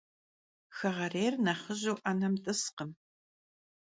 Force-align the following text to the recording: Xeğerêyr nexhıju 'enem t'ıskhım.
Xeğerêyr 0.77 1.33
nexhıju 1.45 1.93
'enem 1.99 2.35
t'ıskhım. 2.43 2.91